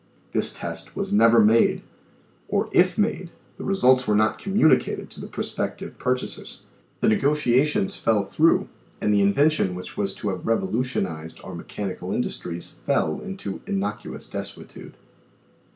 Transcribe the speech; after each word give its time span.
This 0.31 0.51
test 0.51 0.95
was 0.95 1.13
never 1.13 1.39
made, 1.39 1.83
or 2.47 2.69
if 2.71 2.97
made 2.97 3.29
the 3.57 3.63
results 3.63 4.07
were 4.07 4.15
not 4.15 4.39
communicated 4.39 5.11
to 5.11 5.21
the 5.21 5.27
prospec 5.27 5.77
tive 5.77 5.99
purchasers; 5.99 6.63
the 7.01 7.07
negotiations 7.07 7.97
fell 7.97 8.25
through, 8.25 8.67
and 8.99 9.13
the 9.13 9.21
in 9.21 9.31
vention 9.35 9.75
which 9.75 9.97
was 9.97 10.15
to 10.15 10.29
have 10.29 10.47
revolutionized 10.47 11.39
our 11.43 11.53
mechanical 11.53 12.11
industries 12.11 12.77
fell 12.87 13.19
into 13.19 13.61
"innocuous 13.67 14.27
desuetude." 14.27 14.93